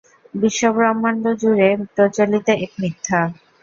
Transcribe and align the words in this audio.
বিশ্বব্রহ্মাণ্ডজুরে 0.33 1.69
প্রচলিত 1.93 2.47
এক 2.57 2.71
মিথ্যা। 2.81 3.19